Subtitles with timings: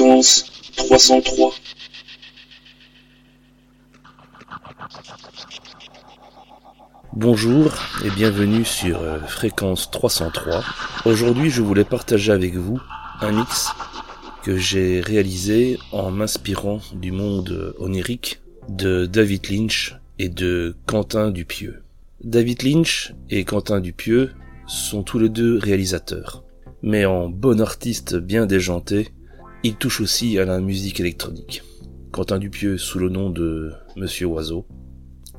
[0.00, 1.52] Fréquence 303.
[7.12, 7.70] Bonjour
[8.02, 10.64] et bienvenue sur Fréquence 303.
[11.04, 12.80] Aujourd'hui je voulais partager avec vous
[13.20, 13.72] un mix
[14.42, 21.82] que j'ai réalisé en m'inspirant du monde onirique de David Lynch et de Quentin Dupieux.
[22.24, 24.32] David Lynch et Quentin Dupieux
[24.66, 26.42] sont tous les deux réalisateurs.
[26.82, 29.10] Mais en bon artiste bien déjanté,
[29.62, 31.62] ils touchent aussi à la musique électronique.
[32.12, 34.66] Quentin Dupieux sous le nom de Monsieur Oiseau,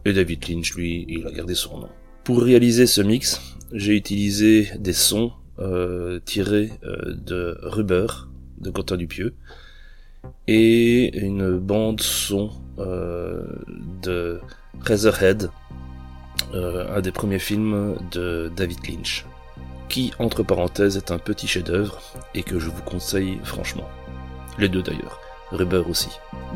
[0.05, 1.89] et David Lynch, lui, il a gardé son nom.
[2.23, 8.07] Pour réaliser ce mix, j'ai utilisé des sons euh, tirés euh, de Rubber,
[8.59, 9.35] de Quentin Dupieux,
[10.47, 13.43] et une bande son euh,
[14.01, 14.39] de
[14.81, 15.49] Razorhead,
[16.53, 19.25] un des premiers films de David Lynch,
[19.87, 22.01] qui, entre parenthèses, est un petit chef-d'œuvre
[22.33, 23.87] et que je vous conseille franchement.
[24.57, 25.19] Les deux d'ailleurs,
[25.51, 26.09] Rubber aussi.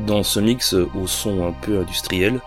[0.05, 2.39] Dans ce mix au son un peu industriel,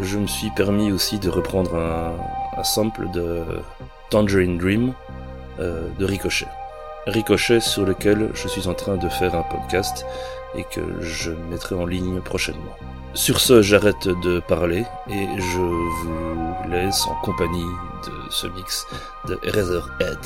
[0.00, 2.12] je me suis permis aussi de reprendre un,
[2.58, 3.44] un sample de
[4.10, 4.92] Tangerine Dream
[5.60, 6.48] euh, de Ricochet.
[7.06, 10.04] Ricochet sur lequel je suis en train de faire un podcast
[10.54, 12.76] et que je mettrai en ligne prochainement.
[13.14, 17.64] Sur ce, j'arrête de parler et je vous laisse en compagnie
[18.06, 18.86] de ce mix
[19.26, 20.18] de Razorhead.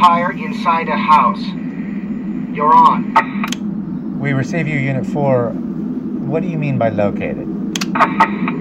[0.00, 1.42] Tire inside a house.
[2.54, 4.18] You're on.
[4.18, 5.50] We receive you, Unit 4.
[5.50, 7.46] What do you mean by located?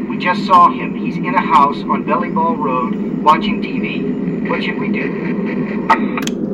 [0.09, 0.95] We just saw him.
[0.95, 4.49] He's in a house on Belly Ball Road watching TV.
[4.49, 6.48] What should we do?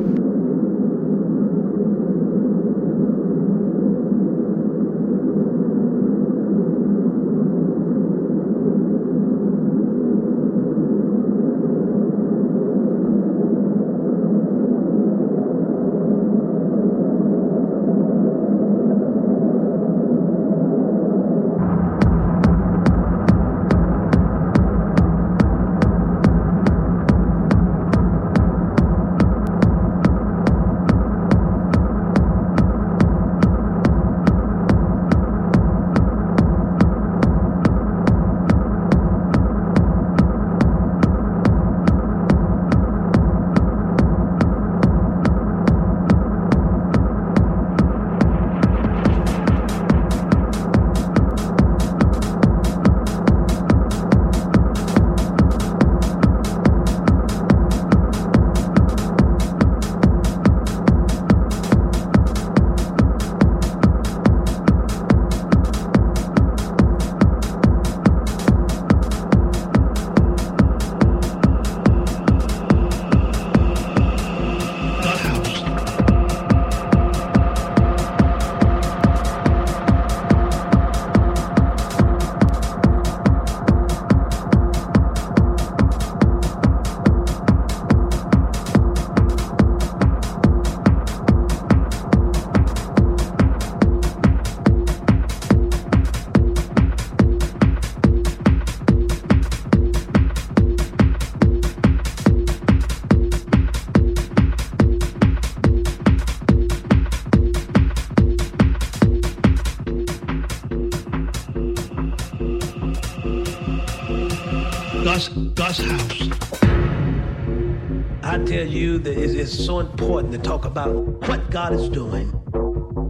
[120.76, 120.94] About
[121.26, 122.30] what God is doing,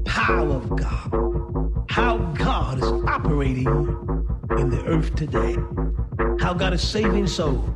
[0.05, 3.67] power of God, how God is operating
[4.57, 5.57] in the earth today,
[6.39, 7.69] how God is saving souls.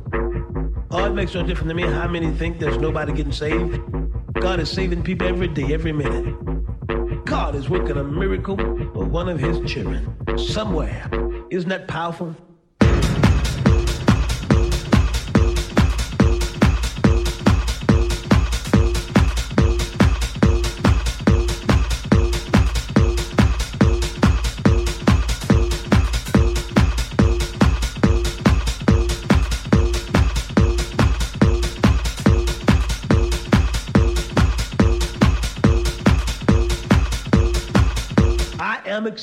[0.91, 3.81] Oh, it makes no difference to me how many think there's nobody getting saved.
[4.39, 7.25] God is saving people every day, every minute.
[7.25, 11.09] God is working a miracle for one of his children somewhere.
[11.49, 12.33] Isn't that powerful?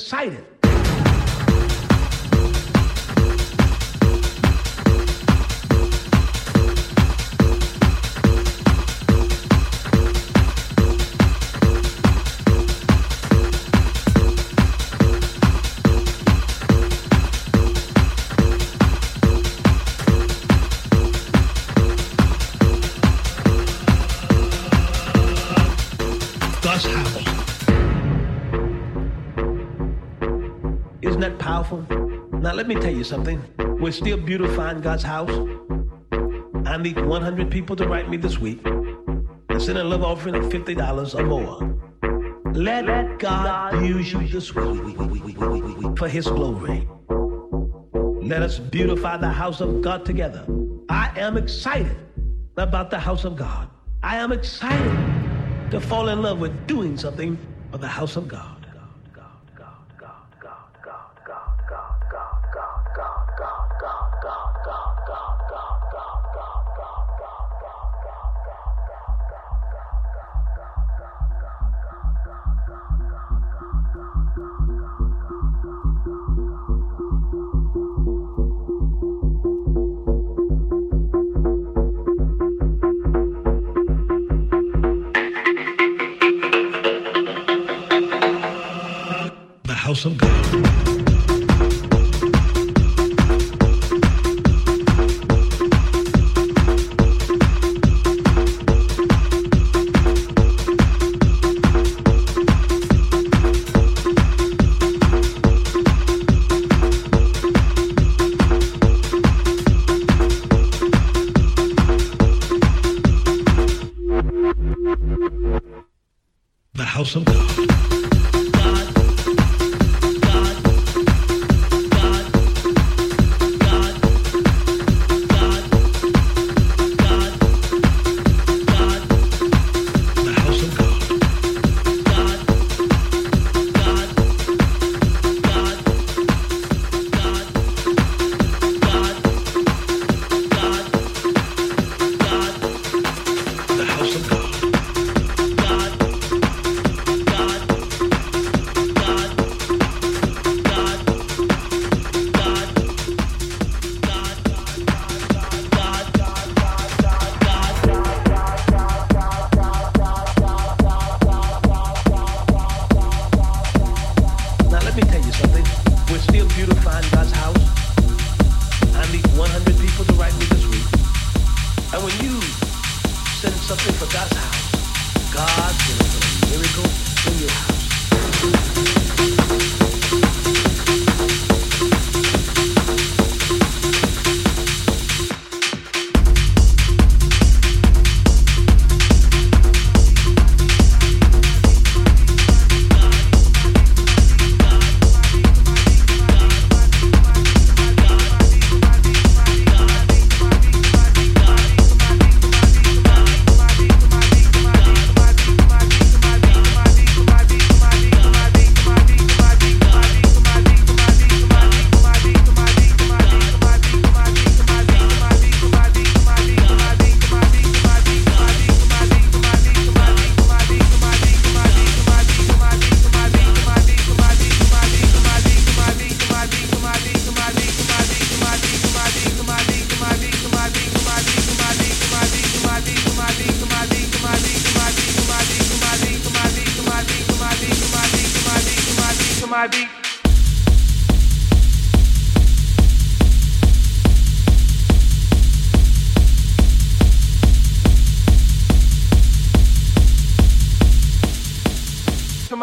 [0.00, 0.57] Excited.
[32.98, 33.40] You something.
[33.80, 35.30] We're still beautifying God's house.
[36.66, 40.44] I need 100 people to write me this week and send a love offering of
[40.44, 42.52] $50 or more.
[42.52, 46.88] Let God use you this week for His glory.
[48.20, 50.44] Let us beautify the house of God together.
[50.88, 51.96] I am excited
[52.56, 53.70] about the house of God.
[54.02, 57.38] I am excited to fall in love with doing something
[57.70, 58.57] for the house of God.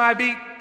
[0.06, 0.55] My beat.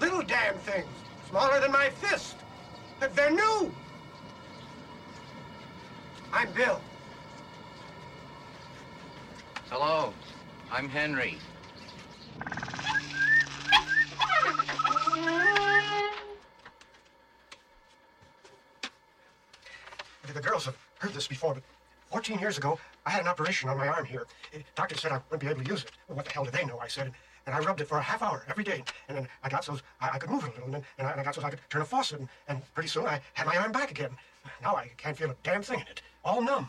[0.00, 0.86] Little damn things.
[1.28, 2.36] Smaller than my fist.
[2.98, 3.74] But They're new.
[6.32, 6.80] I'm Bill.
[9.68, 10.14] Hello,
[10.72, 11.36] I'm Henry.
[20.32, 21.62] The girls have heard this before, but
[22.10, 24.26] 14 years ago, I had an operation on my arm here.
[24.76, 25.90] Doctor said I wouldn't be able to use it.
[26.06, 26.78] Well, what the hell do they know?
[26.78, 27.12] I said.
[27.46, 28.82] And I rubbed it for a half hour every day.
[29.08, 30.64] And then I got so I, I could move it a little.
[30.66, 32.20] And, then, and, I, and I got so I could turn a faucet.
[32.20, 34.10] And, and pretty soon I had my arm back again.
[34.62, 36.02] Now I can't feel a damn thing in it.
[36.24, 36.68] All numb.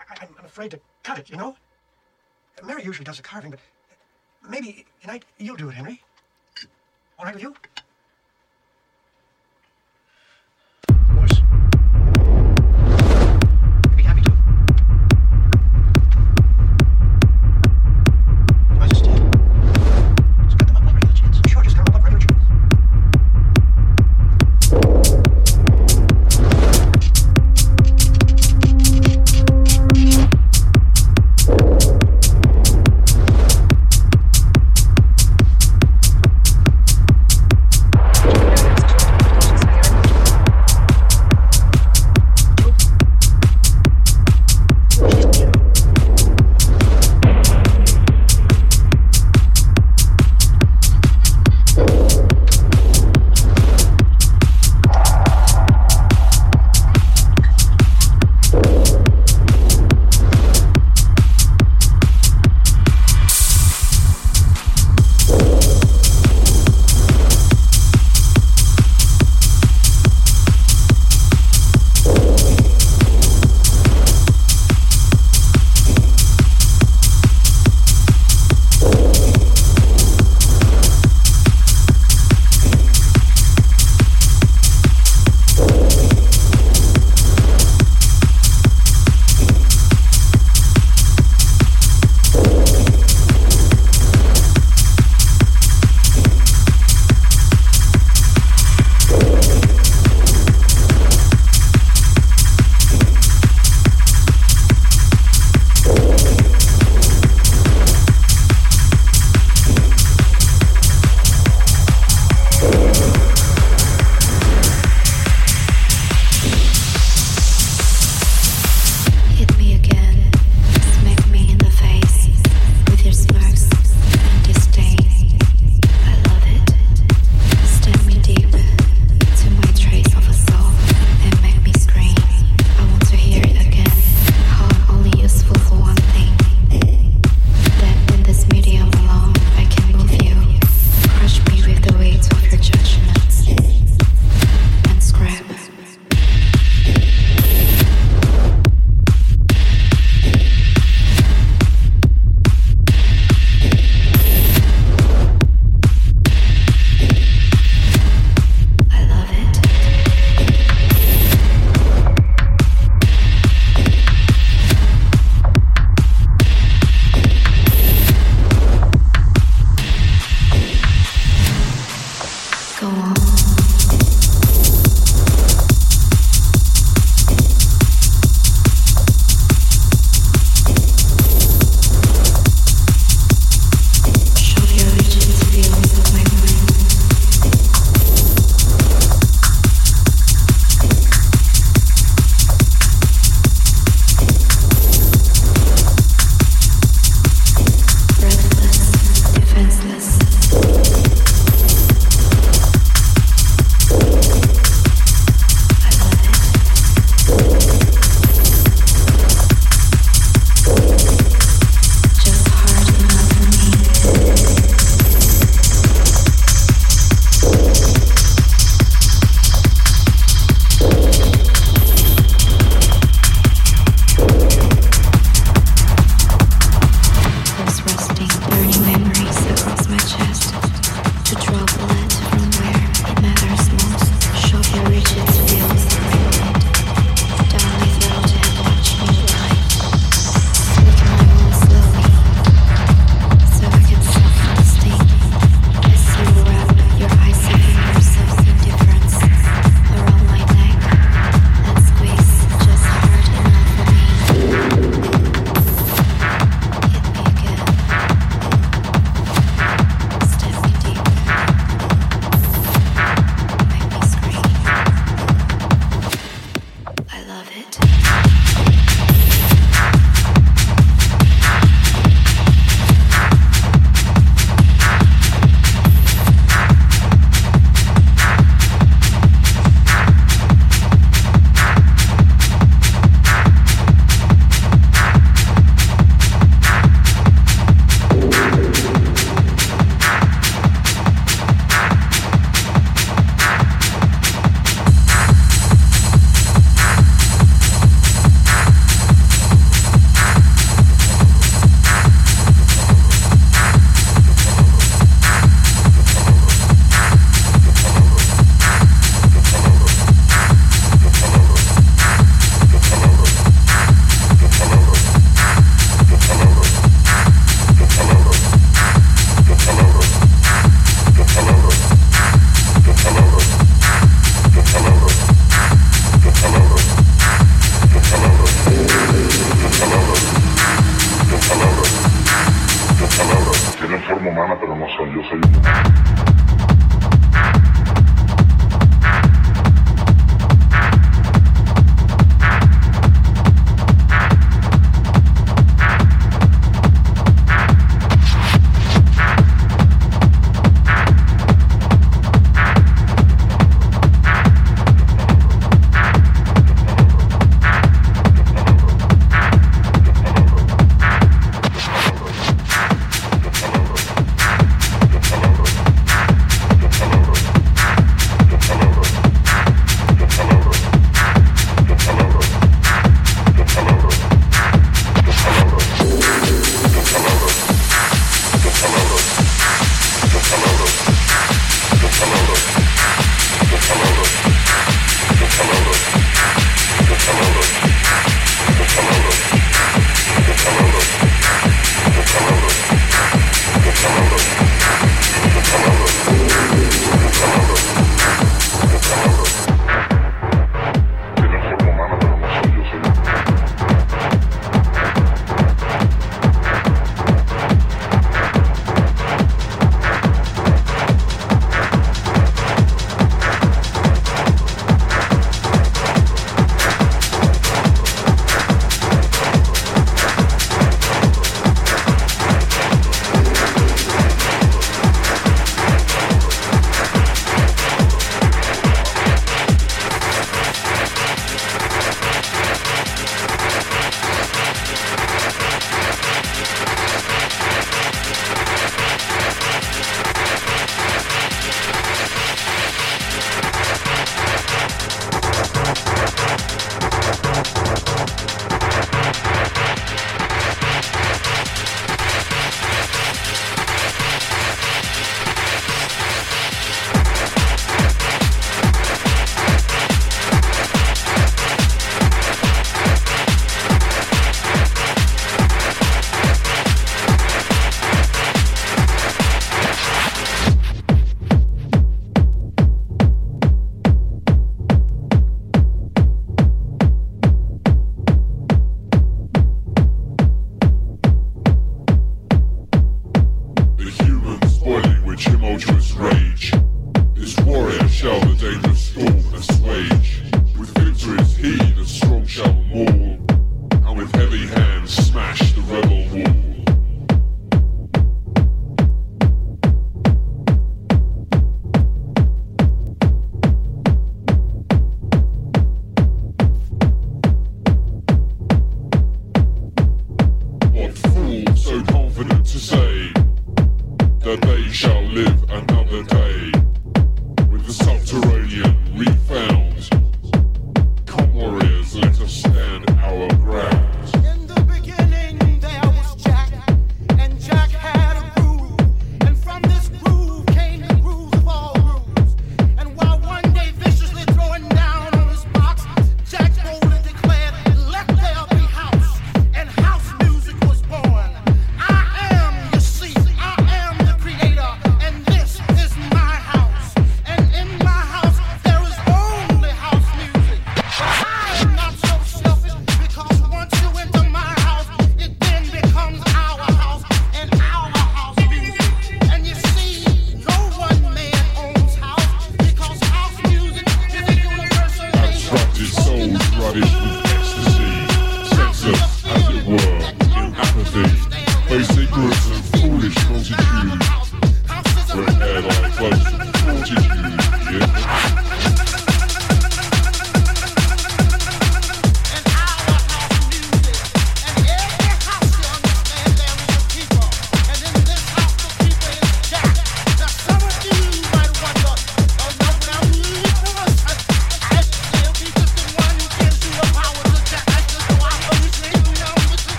[0.00, 1.56] I, I'm, I'm afraid to cut it, you know?
[2.64, 3.60] Mary usually does the carving, but
[4.48, 6.02] maybe tonight you'll do it, Henry.
[7.18, 7.54] All right with you?